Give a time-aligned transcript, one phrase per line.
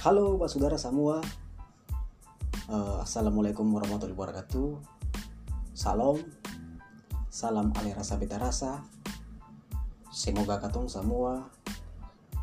[0.00, 1.20] Halo Pak Saudara semua
[2.72, 4.80] uh, Assalamualaikum warahmatullahi wabarakatuh.
[5.76, 6.16] Salam.
[7.28, 8.80] Salam ale rasa beta rasa.
[10.08, 11.52] Semoga katong semua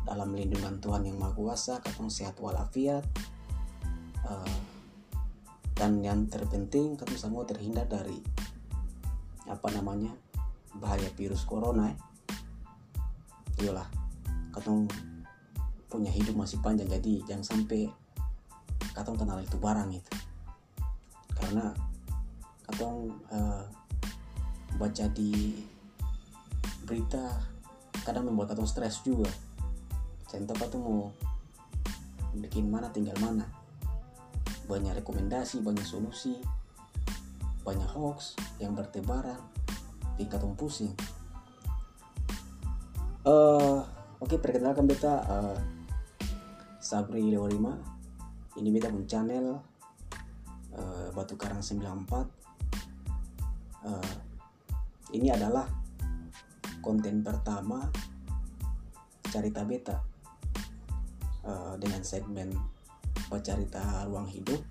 [0.06, 3.02] Dalam lindungan Tuhan yang Maha Kuasa Katong sehat walafiat.
[4.22, 4.58] Uh,
[5.74, 8.22] Dan yang terpenting Katong semua terhindar dari
[9.50, 10.14] Apa namanya
[10.78, 11.98] Bahaya virus corona eh.
[13.66, 13.90] Iyalah
[14.54, 15.07] Katong
[15.88, 17.88] punya hidup masih panjang jadi jangan sampai
[18.92, 20.14] katong kenal itu barang itu.
[21.32, 21.72] Karena
[22.68, 23.64] katong uh,
[24.76, 25.64] baca di
[26.84, 27.40] berita
[28.04, 29.28] kadang membuat katong stres juga.
[30.28, 31.02] Contoh katong mau
[32.36, 33.48] bikin mana tinggal mana.
[34.68, 36.36] Banyak rekomendasi banyak solusi
[37.68, 39.36] banyak hoax yang bertebaran
[40.16, 40.96] bikin katong pusing.
[43.28, 43.84] Uh,
[44.24, 45.58] oke perkenalkan beta uh,
[46.88, 49.60] Sabri 55 ini beta pun channel
[50.72, 51.84] uh, Batu Karang 94
[53.84, 54.16] uh,
[55.12, 55.68] ini adalah
[56.80, 57.92] konten pertama
[59.28, 60.00] cerita beta
[61.44, 62.56] uh, dengan segmen
[63.28, 64.64] bercerita ruang hidup.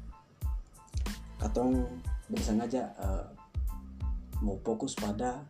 [1.37, 1.85] Katong
[2.33, 3.29] bersengaja uh,
[4.41, 5.45] mau fokus pada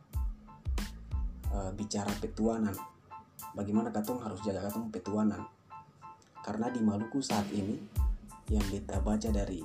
[1.48, 2.76] uh, bicara petuanan.
[3.56, 5.48] Bagaimana katong harus jaga katong petuanan
[6.48, 7.76] karena di Maluku saat ini
[8.48, 9.60] yang kita baca dari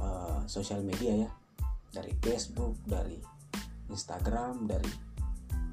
[0.00, 1.30] uh, sosial media ya
[1.92, 3.20] dari Facebook dari
[3.92, 4.88] Instagram dari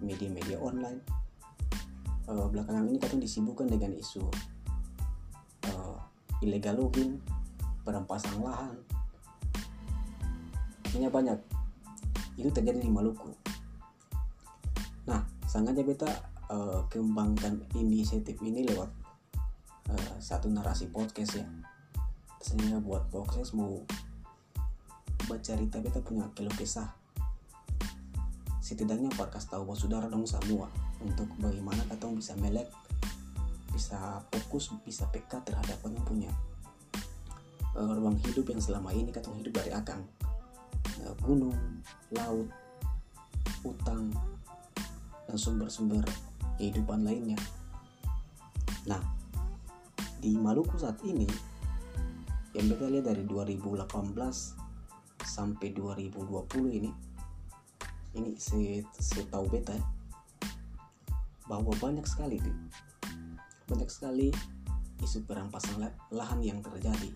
[0.04, 1.00] media-media online
[2.28, 4.28] uh, belakangan ini katong disibukkan dengan isu
[5.72, 5.98] uh,
[6.44, 7.16] illegal logging
[7.88, 8.76] perampasan lahan.
[10.92, 11.40] Ini banyak.
[12.36, 13.32] Itu terjadi di Maluku.
[15.08, 16.12] Nah sengaja beta
[16.52, 19.05] uh, kembangkan inisiatif ini lewat
[19.90, 21.48] uh, satu narasi podcast ya.
[22.42, 23.82] Sehingga buat podcast mau
[25.26, 26.94] baca cerita kita punya keluh kesah.
[28.62, 30.70] Setidaknya podcast tahu bahwa saudara dong semua
[31.02, 32.70] untuk bagaimana kita bisa melek
[33.76, 36.32] bisa fokus bisa peka terhadap yang punya.
[37.76, 40.00] Uh, ruang hidup yang selama ini kita hidup dari akang.
[41.04, 41.84] Uh, gunung
[42.16, 42.48] laut
[43.66, 44.14] utang
[45.28, 46.06] dan sumber-sumber
[46.56, 47.36] kehidupan lainnya.
[48.88, 49.15] Nah
[50.26, 51.30] di Maluku saat ini
[52.58, 53.86] yang kita lihat dari 2018
[55.22, 56.90] sampai 2020 ini
[58.18, 58.34] ini
[59.30, 59.86] tahu beta ya,
[61.46, 62.42] bahwa banyak sekali
[63.70, 64.34] banyak sekali
[65.06, 67.14] isu perampasan lahan yang terjadi.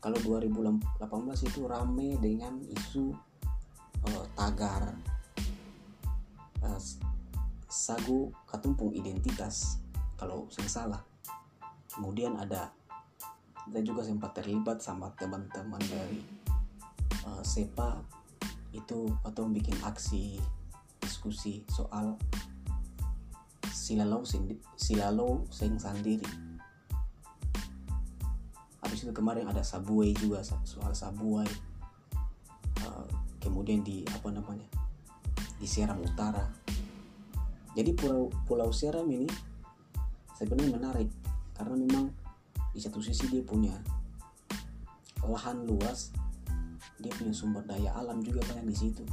[0.00, 0.96] Kalau 2018
[1.44, 3.12] itu rame dengan isu
[4.08, 4.96] uh, tagar
[6.64, 6.80] uh,
[7.68, 9.84] sagu katumpung identitas
[10.16, 11.02] kalau saya salah
[11.96, 12.70] kemudian ada
[13.66, 16.20] kita juga sempat terlibat sama teman-teman dari
[17.24, 17.98] uh, SEPA.
[18.76, 20.36] Itu atau bikin aksi
[21.00, 22.20] diskusi soal
[23.72, 24.20] silalau
[24.76, 26.26] silalau seng sendiri
[28.86, 31.50] habis itu kemarin ada sabuai juga soal sabuai.
[32.86, 33.02] Uh,
[33.42, 34.70] kemudian di apa namanya
[35.58, 36.46] di Seram Utara.
[37.74, 39.26] Jadi pulau pulau Seram ini
[40.38, 41.10] sebenarnya menarik
[41.56, 42.12] karena memang
[42.70, 43.72] di satu sisi dia punya
[45.24, 46.12] lahan luas
[47.00, 49.04] dia punya sumber daya alam juga banyak di situ.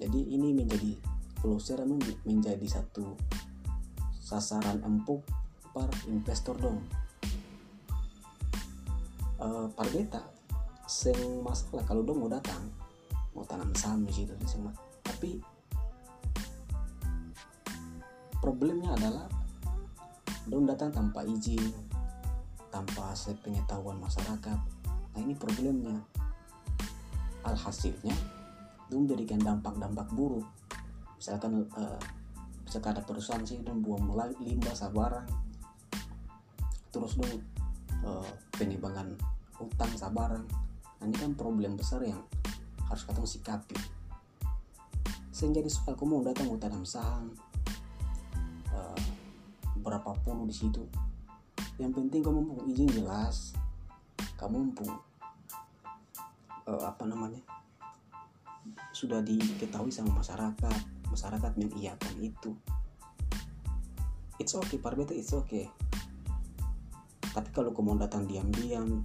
[0.00, 0.96] Jadi ini menjadi
[1.40, 3.16] Pulau Seram menjadi satu
[4.16, 5.20] sasaran empuk
[5.76, 6.80] para investor dong.
[9.36, 10.24] Uh, Parbeta
[10.84, 12.68] seng masalah kalau dong mau datang
[13.32, 14.32] mau tanam saham di situ
[15.02, 15.40] tapi
[18.38, 19.26] problemnya adalah
[20.44, 21.72] dong datang tanpa izin
[22.68, 24.58] tanpa sepengetahuan masyarakat.
[25.14, 25.94] Nah ini problemnya.
[27.44, 28.16] Alhasilnya
[28.88, 30.44] dong berikan dampak-dampak buruk.
[31.16, 32.00] Misalkan uh,
[32.64, 34.10] misalkan ada perusahaan sih dong buang
[34.42, 35.28] limbah sabarang.
[36.90, 37.34] Terus dong
[38.04, 38.26] uh,
[38.58, 39.14] penimbangan
[39.62, 40.44] utang sabarang.
[41.00, 42.20] Nah, ini kan problem besar yang
[42.88, 43.76] harus katong sikapi.
[45.34, 47.34] Sehingga jadi soal kamu datang mau tanam saham
[49.84, 50.88] berapa puluh di situ.
[51.76, 53.52] Yang penting kamu punya izin jelas.
[54.40, 54.96] Kamu punya
[56.64, 57.44] uh, apa namanya
[58.96, 60.80] sudah diketahui sama masyarakat.
[61.12, 62.56] Masyarakat mengiyakan itu.
[64.40, 65.68] It's okay parbeta it's okay.
[67.34, 69.04] Tapi kalau kamu datang diam-diam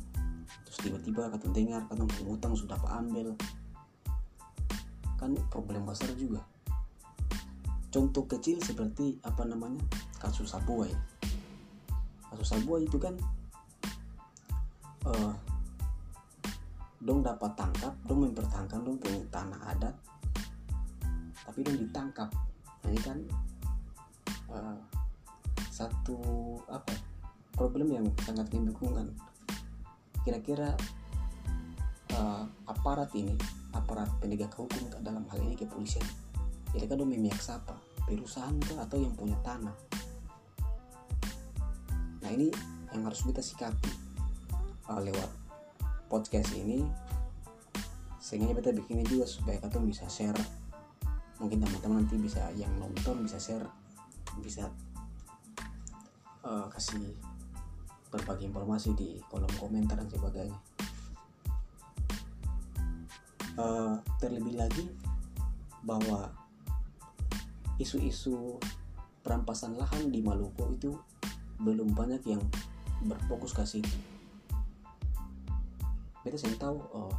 [0.65, 3.33] terus tiba-tiba kata dengar kata utang sudah ambil
[5.17, 6.45] kan problem besar juga.
[7.89, 9.81] Contoh kecil seperti apa namanya
[10.19, 10.91] kasus Sabuai
[12.29, 13.17] kasus Sabua itu kan
[15.09, 15.33] uh,
[17.01, 19.95] dong dapat tangkap dong mempertahankan dong punya tanah adat.
[21.47, 22.29] Tapi dong ditangkap.
[22.85, 23.17] Nah ini kan
[24.53, 24.77] uh,
[25.67, 26.15] satu
[26.67, 26.93] apa
[27.55, 29.11] problem yang sangat membingungkan
[30.27, 30.75] kira-kira
[32.15, 33.35] uh, aparat ini
[33.71, 36.03] aparat penegak hukum dalam hal ini kepolisian
[36.69, 37.75] kan dong memihak siapa
[38.05, 39.88] perusahaan atau yang punya tanah
[42.29, 42.53] nah ini
[42.93, 43.89] yang harus kita sikapi
[44.85, 45.33] uh, lewat
[46.13, 46.85] podcast ini.
[48.21, 50.37] Sehingga kita bikinnya juga supaya kita bisa share.
[51.41, 53.65] Mungkin teman-teman nanti bisa yang nonton bisa share
[54.45, 54.69] bisa
[56.45, 57.17] uh, kasih
[58.13, 60.59] berbagai informasi di kolom komentar dan sebagainya.
[63.57, 64.85] Uh, terlebih lagi
[65.81, 66.29] bahwa
[67.81, 68.61] isu-isu
[69.25, 70.93] perampasan lahan di Maluku itu
[71.59, 72.43] belum banyak yang
[73.03, 73.97] berfokus ke situ.
[76.23, 77.13] Kita saya tahu oh,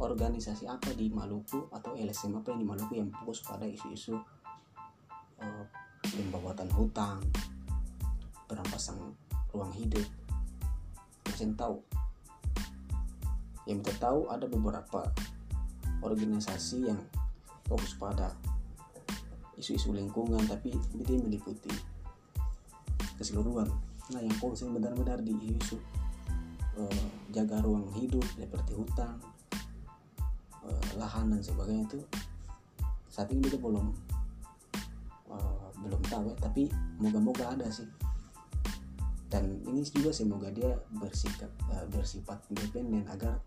[0.00, 4.16] organisasi apa di Maluku atau LSM apa yang di Maluku yang fokus pada isu-isu
[5.40, 5.64] oh,
[6.04, 7.20] pembawaan hutang,
[8.48, 8.96] perampasan
[9.52, 10.04] ruang hidup.
[11.36, 11.76] Saya tahu.
[13.66, 15.10] Yang kita tahu ada beberapa
[16.00, 17.00] organisasi yang
[17.66, 18.30] fokus pada
[19.58, 21.95] isu-isu lingkungan tapi dia meliputi
[23.16, 23.68] keseluruhan.
[24.12, 25.76] Nah yang konsen benar-benar di isu
[26.78, 29.18] uh, jaga ruang hidup seperti hutan
[30.62, 32.00] uh, lahan dan sebagainya itu.
[33.10, 33.92] Saat ini kita belum
[35.32, 36.70] uh, belum tahu ya tapi
[37.00, 37.88] moga-moga ada sih.
[39.26, 41.50] Dan ini juga semoga dia bersikap
[41.90, 43.42] bersifat independen agar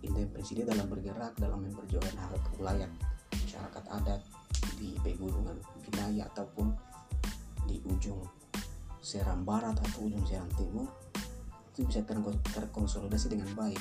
[0.00, 2.88] independensi dia dalam bergerak dalam memperjuangkan hak layak
[3.36, 4.20] masyarakat adat
[4.80, 6.72] di pegunungan Binaya ataupun
[7.68, 8.24] di ujung
[9.00, 10.88] Seram Barat atau ujung Seram Timur
[11.72, 12.04] itu bisa
[12.54, 13.80] terkonsolidasi dengan baik.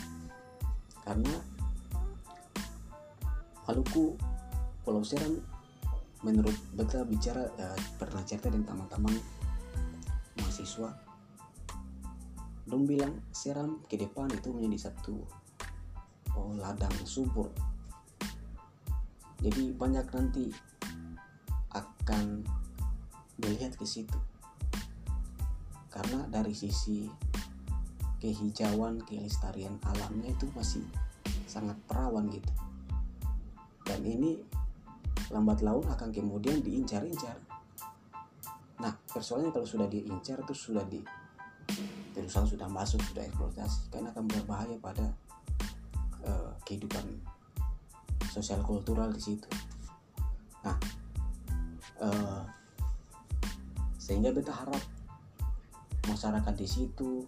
[1.03, 1.35] Karena
[3.67, 4.17] Maluku
[4.81, 5.37] Pulau Seram
[6.25, 9.15] menurut beta bicara uh, pernah cerita dengan teman-teman
[10.35, 10.91] mahasiswa
[12.69, 15.25] dong bilang Seram ke depan itu menjadi satu
[16.37, 17.49] oh, ladang subur.
[19.39, 20.51] Jadi banyak nanti
[21.73, 22.43] akan
[23.39, 24.28] dilihat ke situ
[25.99, 27.11] karena dari sisi
[28.23, 30.79] kehijauan kelestarian alamnya itu masih
[31.43, 32.47] sangat perawan gitu.
[33.83, 34.39] Dan ini
[35.27, 37.35] lambat laun akan kemudian diincar-incar.
[38.79, 41.03] Nah persoalannya kalau sudah diincar itu sudah di
[42.15, 45.03] perusahaan sudah masuk sudah eksploitasi karena akan berbahaya pada
[46.23, 47.03] uh, kehidupan
[48.31, 49.51] sosial kultural di situ.
[50.63, 50.79] Nah
[51.99, 52.47] uh,
[53.99, 54.79] sehingga kita harap
[56.07, 57.25] masyarakat di situ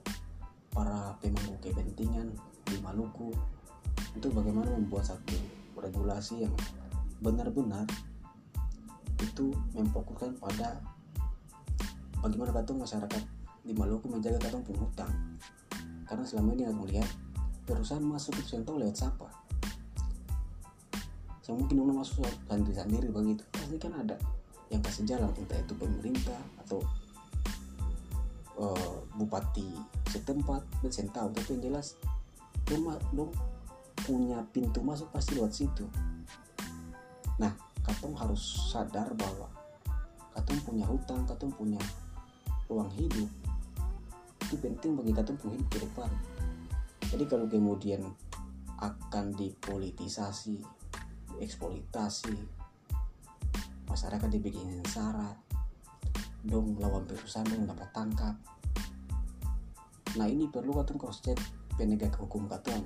[0.71, 2.31] para pemangku kepentingan
[2.69, 3.35] di Maluku
[4.15, 5.35] itu bagaimana membuat satu
[5.75, 6.53] regulasi yang
[7.19, 7.83] benar-benar
[9.19, 10.79] itu memfokuskan pada
[12.23, 13.23] bagaimana katong masyarakat
[13.67, 15.11] di Maluku menjaga katong penghutang
[16.07, 17.09] karena selama ini aku lihat
[17.67, 19.41] perusahaan masuk ke Sentol lewat siapa
[21.41, 23.41] saya mungkin orang masuk sendiri-sendiri begitu.
[23.49, 24.15] Pasti kan ada
[24.69, 26.79] yang kasih jalan entah itu pemerintah atau
[28.61, 29.65] uh, bupati
[30.07, 31.97] setempat dan tahu tapi yang jelas
[32.69, 33.31] dong, dong
[34.05, 35.85] punya pintu masuk pasti lewat situ.
[37.41, 37.51] Nah
[37.81, 39.49] katong harus sadar bahwa
[40.37, 41.81] katong punya hutang katong punya
[42.69, 43.27] ruang hidup
[44.47, 46.11] itu penting bagi katong punya hidup ke depan.
[47.11, 48.03] Jadi kalau kemudian
[48.79, 50.63] akan dipolitisasi
[51.41, 52.35] eksploitasi
[53.89, 55.50] masyarakat dibikin syarat
[56.41, 58.35] dong lawan perusahaan dong dapat tangkap.
[60.17, 61.37] Nah ini perlu katong cross check
[61.77, 62.83] penegak hukum katong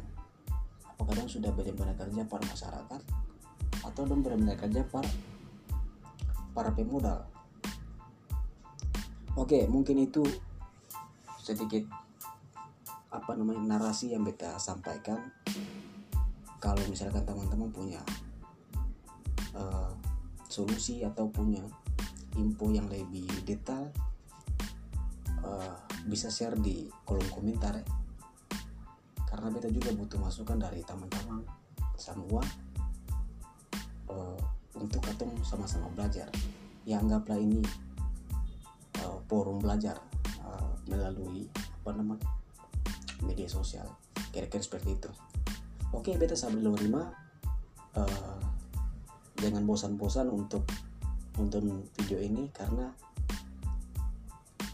[0.96, 3.02] apakah dong sudah benar-benar kerja para masyarakat
[3.84, 5.10] atau dong benar-benar kerja para
[6.56, 7.28] para pemodal?
[9.36, 10.24] Oke mungkin itu
[11.40, 11.84] sedikit
[13.12, 15.32] apa namanya narasi yang beta sampaikan.
[16.60, 18.02] Kalau misalkan teman-teman punya
[19.54, 19.94] uh,
[20.50, 21.62] solusi atau punya
[22.36, 23.92] info yang lebih detail
[25.44, 25.76] uh,
[26.06, 27.86] bisa share di kolom komentar ya.
[29.26, 31.44] karena beta juga butuh masukan dari teman-teman
[31.96, 32.44] semua
[34.12, 34.40] uh,
[34.76, 36.28] untuk ketemu sama-sama belajar.
[36.86, 37.64] Ya anggaplah ini
[39.04, 39.98] uh, forum belajar
[40.44, 42.28] uh, melalui apa namanya
[43.24, 43.88] media sosial.
[44.32, 45.10] Kira-kira seperti itu.
[45.96, 47.12] Oke beta sambil lima
[47.96, 48.40] uh,
[49.40, 50.68] jangan bosan-bosan untuk
[51.36, 52.88] nonton video ini karena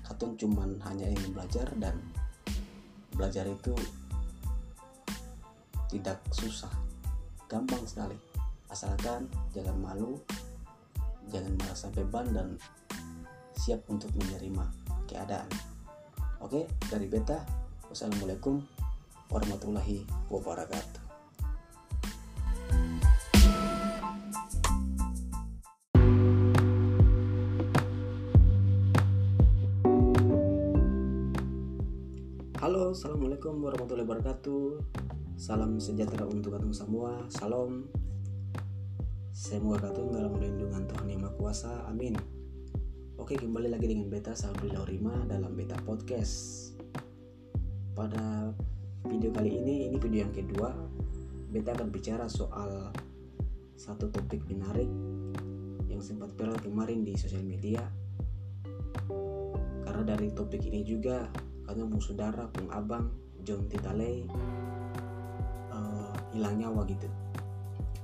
[0.05, 1.97] katong cuman hanya ingin belajar dan
[3.13, 3.73] belajar itu
[5.91, 6.71] tidak susah.
[7.51, 8.15] Gampang sekali.
[8.71, 10.15] Asalkan jangan malu
[11.27, 12.47] jangan merasa beban dan
[13.57, 14.65] siap untuk menerima
[15.05, 15.49] keadaan.
[16.39, 17.43] Oke dari beta
[17.91, 18.63] wassalamualaikum
[19.29, 21.00] warahmatullahi wabarakatuh
[32.91, 34.83] Assalamualaikum warahmatullahi wabarakatuh.
[35.39, 37.23] Salam sejahtera untuk kalian semua.
[37.31, 37.87] Salam.
[39.31, 41.87] Semoga kalian dalam lindungan Tuhan Yang Maha Kuasa.
[41.87, 42.19] Amin.
[43.15, 46.75] Oke, kembali lagi dengan Beta Sabri Laurima dalam Beta Podcast.
[47.95, 48.51] Pada
[49.07, 50.75] video kali ini, ini video yang kedua.
[51.47, 52.91] Beta akan bicara soal
[53.79, 54.91] satu topik menarik
[55.87, 57.87] yang sempat viral kemarin di sosial media.
[59.87, 61.31] Karena dari topik ini juga
[61.71, 63.07] katanya pun saudara pun abang
[63.47, 64.27] John Titale
[65.71, 67.07] uh, hilang nyawa gitu.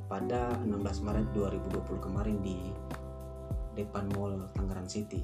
[0.07, 2.71] Pada 16 Maret 2020 kemarin di
[3.75, 5.19] depan mall Tangerang City.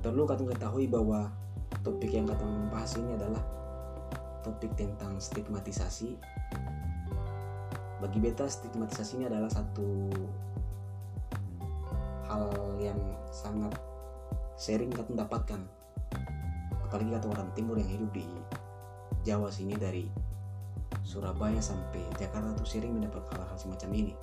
[0.00, 1.28] Perlu kata ketahui bahwa
[1.84, 3.44] topik yang kata membahas ini adalah
[4.40, 6.16] topik tentang stigmatisasi.
[8.00, 10.08] Bagi beta stigmatisasi ini adalah satu
[12.32, 12.48] hal
[12.80, 12.96] yang
[13.28, 13.76] sangat
[14.58, 15.62] sering kita mendapatkan.
[16.82, 18.26] Apalagi kata orang timur yang hidup di
[19.22, 20.10] Jawa sini dari
[21.06, 24.14] Surabaya sampai Jakarta tuh sering mendapat hal-hal semacam ini.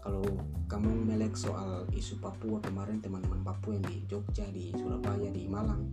[0.00, 0.24] Kalau
[0.70, 5.90] kamu melek soal isu Papua kemarin teman-teman Papua yang di Jogja, di Surabaya, di Malang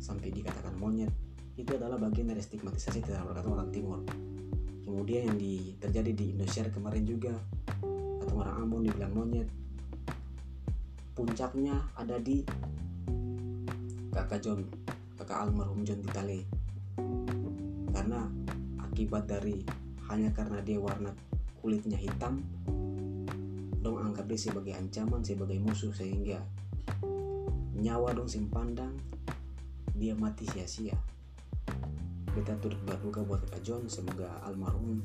[0.00, 1.12] sampai dikatakan monyet
[1.56, 4.00] itu adalah bagian dari stigmatisasi terhadap kata orang timur.
[4.84, 7.32] Kemudian yang di, terjadi di Indonesia kemarin juga
[8.24, 9.48] atau orang Ambon dibilang monyet
[11.14, 12.42] puncaknya ada di
[14.10, 14.66] kakak John
[15.14, 16.42] kakak almarhum John Titale
[17.94, 18.26] karena
[18.82, 19.62] akibat dari
[20.10, 21.14] hanya karena dia warna
[21.62, 22.42] kulitnya hitam
[23.78, 26.42] dong anggap dia sebagai ancaman sebagai musuh sehingga
[27.78, 28.98] nyawa dong simpandang
[29.94, 30.98] dia mati sia-sia.
[32.34, 34.98] Kita turut berduka buat kakak John semoga almarhum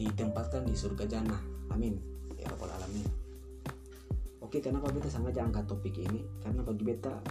[0.00, 1.42] ditempatkan di surga jannah.
[1.68, 2.00] Amin.
[2.40, 3.21] Ya rabbal alamin
[4.52, 6.28] Oke, kenapa beta sengaja angkat topik ini?
[6.44, 7.24] Karena bagi beta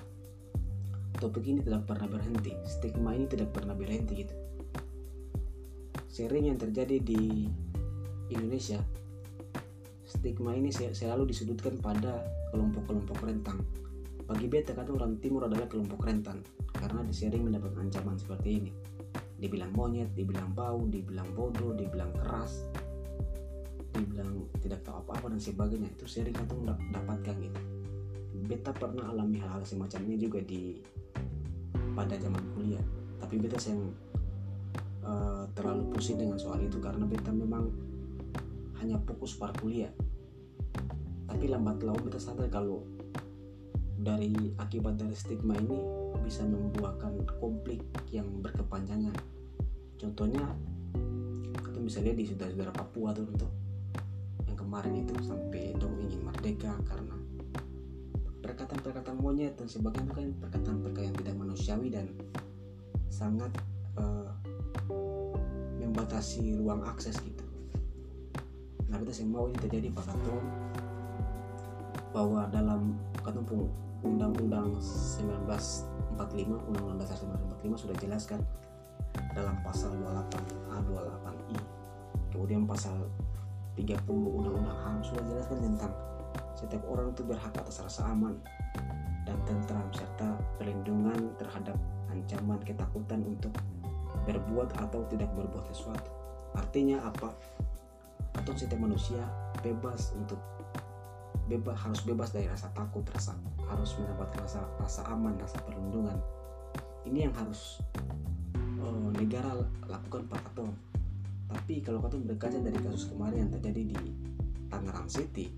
[1.22, 2.50] topik ini tidak pernah berhenti.
[2.66, 4.34] Stigma ini tidak pernah berhenti gitu.
[6.10, 7.46] Sering yang terjadi di
[8.34, 8.82] Indonesia,
[10.01, 13.62] stigma ini selalu disudutkan pada kelompok-kelompok rentang.
[14.25, 16.42] Bagi beta kata orang timur adalah kelompok rentan
[16.74, 18.72] karena disering mendapat ancaman seperti ini.
[19.38, 22.66] Dibilang monyet, dibilang bau, dibilang bodoh, dibilang keras,
[23.95, 27.62] dibilang tidak tahu apa-apa dan sebagainya itu sering atau dapatkan gitu.
[28.48, 30.79] Beta pernah alami hal-hal semacam ini juga di
[31.93, 32.83] pada zaman kuliah.
[33.19, 33.91] Tapi beta yang
[35.05, 37.69] uh, terlalu pusing dengan soal itu karena beta memang
[38.81, 39.91] hanya fokus pada kuliah.
[41.29, 42.83] Tapi lambat laun beta sadar kalau
[44.01, 45.77] dari akibat dari stigma ini
[46.25, 49.13] bisa membuahkan konflik yang berkepanjangan.
[50.01, 50.41] Contohnya
[51.53, 53.51] kita bisa lihat di saudara-saudara Papua tuh untuk
[54.72, 57.12] kemarin itu sampai dong ingin merdeka karena
[58.40, 62.08] perkataan-perkataan monyet dan sebagainya kan perkataan-perkataan yang tidak manusiawi dan
[63.12, 63.51] sangat
[64.00, 64.32] uh,
[65.75, 67.44] membatasi ruang akses gitu.
[68.88, 70.40] Nah kita mau ini terjadi Pak Kato
[72.16, 72.96] bahwa dalam
[73.28, 73.68] ketemu
[74.08, 77.20] Undang-Undang 1945 Undang-Undang Dasar
[77.60, 78.40] 1945 sudah jelaskan
[79.36, 81.60] dalam pasal 28A 28I
[82.32, 83.12] kemudian pasal
[83.80, 85.94] 30 Undang-Undang HAM sudah jelaskan tentang
[86.56, 88.36] setiap orang itu berhak atas rasa aman
[89.25, 91.78] dan tentram serta perlindungan terhadap
[92.12, 93.54] ancaman ketakutan untuk
[94.28, 96.12] berbuat atau tidak berbuat sesuatu.
[96.54, 97.32] Artinya apa?
[98.38, 99.24] Atau setiap manusia
[99.63, 100.40] bebas untuk
[101.48, 103.36] bebas harus bebas dari rasa takut, rasa
[103.68, 106.20] harus mendapatkan rasa rasa aman, rasa perlindungan.
[107.08, 107.82] Ini yang harus
[108.84, 109.58] uh, negara
[109.90, 110.90] lakukan Pak Ketua
[111.51, 113.98] tapi kalau kata berkaca dari kasus kemarin yang terjadi di
[114.72, 115.51] Tangerang City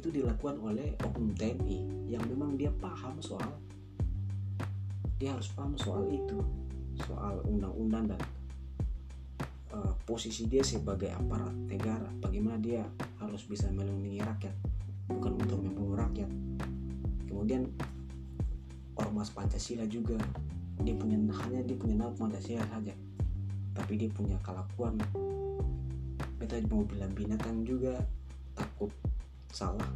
[0.00, 3.60] itu dilakukan oleh oknum TNI yang memang dia paham soal
[5.20, 6.40] dia harus paham soal itu
[7.04, 8.20] soal undang-undang dan
[9.76, 12.84] uh, posisi dia sebagai aparat negara bagaimana dia
[13.20, 14.54] harus bisa melindungi rakyat
[15.12, 16.30] bukan untuk membunuh rakyat.
[17.28, 17.68] Kemudian
[18.96, 20.16] ormas Pancasila juga
[20.80, 22.92] dia punya hanya dia punya nama Pancasila saja
[23.76, 24.96] tapi dia punya kelakuan.
[26.40, 28.00] Kita mau bilang binatang juga
[28.56, 28.88] takut
[29.52, 29.88] salah.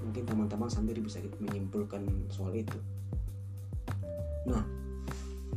[0.00, 2.80] Mungkin teman-teman sendiri bisa menyimpulkan soal itu.
[4.48, 4.64] Nah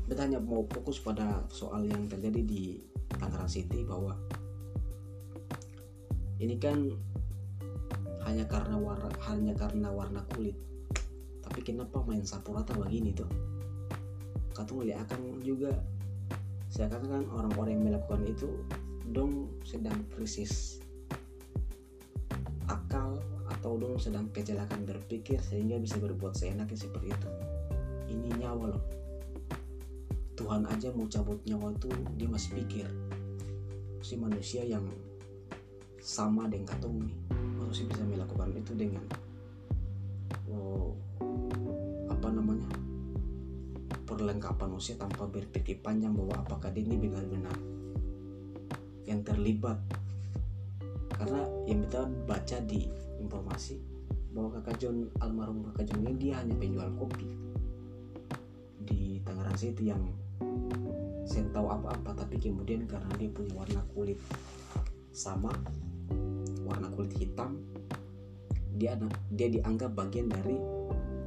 [0.07, 2.79] kita hanya mau fokus pada soal yang terjadi di
[3.11, 4.15] Tangerang City bahwa
[6.39, 6.79] ini kan
[8.27, 10.55] hanya karena warna hanya karena warna kulit.
[11.43, 13.27] Tapi kenapa main sapu rata begini tuh?
[14.51, 15.71] Kata akan juga
[16.77, 18.53] saya katakan orang-orang yang melakukan itu
[19.10, 20.77] dong sedang krisis
[22.69, 23.17] akal
[23.50, 27.29] atau dong sedang kecelakaan berpikir sehingga bisa berbuat seenaknya seperti itu.
[28.13, 28.84] Ini nyawa loh.
[30.38, 32.86] Tuhan aja mau cabut nyawa tuh dia masih pikir.
[34.05, 34.86] Si manusia yang
[35.98, 37.13] sama dengan katong nih
[37.57, 39.01] masih bisa melakukan itu dengan
[40.53, 40.93] oh,
[42.05, 42.87] apa namanya
[44.17, 47.53] perlengkapan usia tanpa berpikir panjang bahwa apakah dia ini benar-benar
[49.05, 49.77] yang terlibat.
[51.13, 52.89] Karena yang kita baca di
[53.21, 53.77] informasi
[54.33, 57.29] bahwa kakak John almarhum kakak John ini dia hanya penjual kopi
[58.86, 60.01] di Tangerang City yang
[61.25, 64.21] saya tahu apa-apa tapi kemudian karena dia punya warna kulit
[65.09, 65.50] sama
[66.63, 67.57] warna kulit hitam
[68.77, 68.93] dia
[69.33, 70.55] dia dianggap bagian dari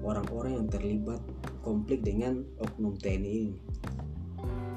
[0.06, 1.20] orang-orang yang terlibat
[1.60, 3.56] konflik dengan oknum TNI ini.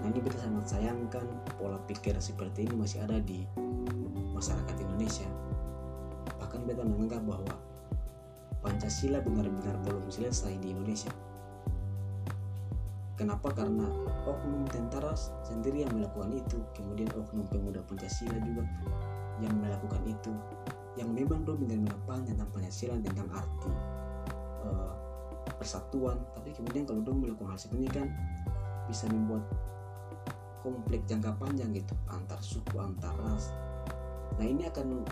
[0.03, 1.25] Nah ini kita sangat sayangkan
[1.55, 3.47] pola pikir seperti ini masih ada di
[4.35, 5.27] masyarakat Indonesia.
[6.39, 7.55] Bahkan kita menganggap bahwa
[8.63, 11.11] Pancasila benar-benar belum selesai di Indonesia
[13.13, 13.53] Kenapa?
[13.53, 13.85] Karena
[14.25, 15.13] oknum tentara
[15.45, 18.65] sendiri yang melakukan itu, kemudian oknum pemuda Pancasila juga
[19.37, 20.33] yang melakukan itu,
[20.97, 23.69] yang memang dong benar-benar paham tentang Pancasila tentang arti
[24.65, 24.93] uh,
[25.63, 28.07] persatuan, tapi kemudian kalau dong melakukan hal seperti ini kan
[28.91, 29.47] bisa membuat
[30.59, 33.55] konflik jangka panjang gitu antar suku, antar ras.
[34.35, 35.07] Nah ini akan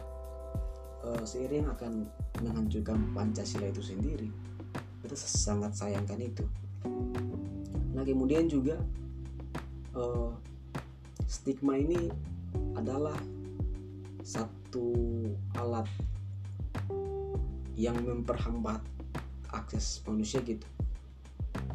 [1.07, 2.03] uh, seiring akan
[2.43, 4.27] menghancurkan Pancasila itu sendiri.
[4.99, 6.43] Kita sangat sayangkan itu
[7.91, 8.79] nah kemudian juga
[9.93, 10.31] uh,
[11.27, 12.09] stigma ini
[12.73, 13.15] adalah
[14.23, 14.89] satu
[15.59, 15.87] alat
[17.75, 18.79] yang memperhambat
[19.55, 20.67] akses manusia gitu.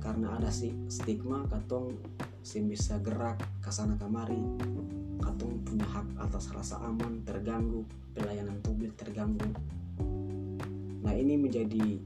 [0.01, 1.97] Karena ada sih stigma katong
[2.47, 4.39] sim bisa gerak ke sana kemari
[5.19, 7.83] katong punya hak atas rasa aman terganggu
[8.15, 9.51] pelayanan publik terganggu.
[11.03, 11.99] Nah ini menjadi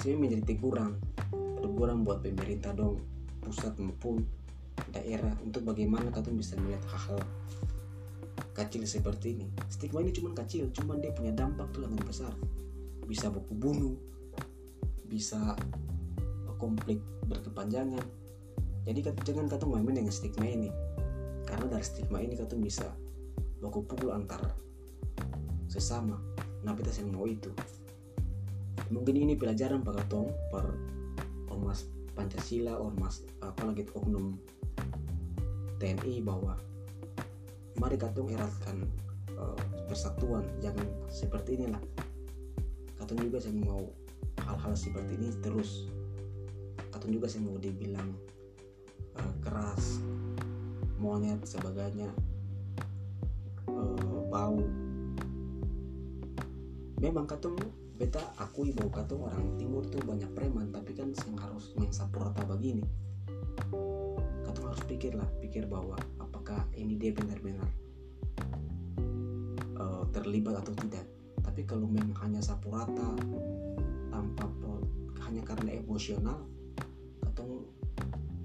[0.00, 0.96] sih menjadi teguran
[1.60, 3.00] teguran buat pemerintah dong
[3.44, 4.24] pusat maupun
[4.90, 7.20] daerah untuk bagaimana kalian bisa melihat hal-hal
[8.56, 9.46] kecil seperti ini.
[9.70, 12.32] Stigma ini cuma kecil cuma dia punya dampak tuh sangat besar.
[13.04, 13.94] Bisa buku bunuh
[15.14, 15.54] bisa
[16.58, 16.98] konflik
[17.30, 18.02] berkepanjangan.
[18.84, 20.68] Jadi jangan kata main-main dengan stigma ini
[21.46, 22.90] karena dari stigma ini kata bisa
[23.62, 24.42] baku pukul antar
[25.70, 26.18] sesama
[26.66, 27.48] nah kita mau itu.
[28.92, 30.66] Mungkin ini pelajaran pak katong per
[31.48, 34.36] ormas Pancasila ormas apalagi oknum
[35.82, 36.56] TNI bahwa
[37.80, 38.86] mari katong eratkan
[39.34, 41.80] uh, persatuan jangan seperti inilah.
[42.96, 43.82] Katong juga saya mau
[44.44, 45.88] hal-hal seperti ini terus.
[46.92, 48.14] Katong juga saya mau dibilang
[49.18, 49.98] uh, keras
[51.00, 52.08] monyet sebagainya
[53.68, 54.62] uh, bau.
[57.02, 57.58] Memang katong
[57.94, 62.22] beta akui bahwa kata orang timur tuh banyak preman tapi kan yang harus main sapu
[62.22, 62.82] rata begini.
[64.48, 67.68] Kata harus pikir lah pikir bahwa apakah ini dia benar-benar
[69.76, 71.04] uh, terlibat atau tidak.
[71.44, 73.14] Tapi kalau memang hanya sapu rata
[74.14, 74.78] tanpa pro,
[75.26, 76.46] hanya karena emosional
[77.26, 77.66] atau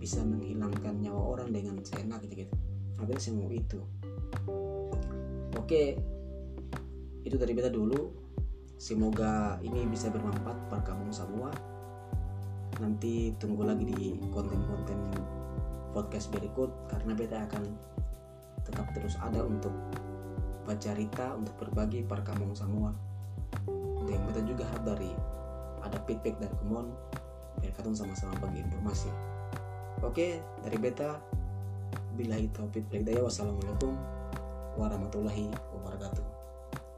[0.01, 2.55] bisa menghilangkan nyawa orang dengan seenak gitu gitu.
[3.21, 3.79] Saya mau itu.
[5.55, 6.01] Oke
[7.21, 8.09] itu dari beta dulu.
[8.79, 11.51] Semoga ini bisa bermanfaat pada kamu semua.
[12.79, 15.13] Nanti tunggu lagi di konten-konten
[15.91, 17.63] podcast berikut karena beta akan
[18.63, 19.73] tetap terus ada untuk
[20.63, 22.95] baca cerita untuk berbagi pada kamu semua.
[24.07, 25.11] Dan beta juga harap dari
[25.89, 26.93] ada feedback dari kemon
[27.59, 29.09] biar kalian sama-sama bagi informasi.
[30.05, 31.17] Oke dari beta
[32.13, 33.97] bila itu feedback daya wassalamualaikum
[34.77, 36.25] warahmatullahi wabarakatuh.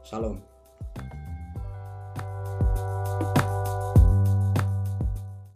[0.04, 0.51] Shalom